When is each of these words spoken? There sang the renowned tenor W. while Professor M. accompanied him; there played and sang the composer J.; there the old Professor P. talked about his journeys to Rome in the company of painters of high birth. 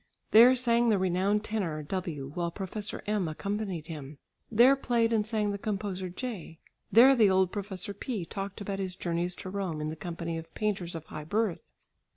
There 0.31 0.55
sang 0.55 0.89
the 0.89 0.97
renowned 0.97 1.43
tenor 1.43 1.83
W. 1.83 2.31
while 2.33 2.49
Professor 2.49 3.03
M. 3.05 3.27
accompanied 3.27 3.85
him; 3.85 4.17
there 4.51 4.75
played 4.75 5.13
and 5.13 5.27
sang 5.27 5.51
the 5.51 5.59
composer 5.59 6.09
J.; 6.09 6.57
there 6.91 7.15
the 7.15 7.29
old 7.29 7.51
Professor 7.51 7.93
P. 7.93 8.25
talked 8.25 8.61
about 8.61 8.79
his 8.79 8.95
journeys 8.95 9.35
to 9.35 9.51
Rome 9.51 9.79
in 9.79 9.89
the 9.89 9.95
company 9.95 10.39
of 10.39 10.51
painters 10.55 10.95
of 10.95 11.05
high 11.05 11.25
birth. 11.25 11.61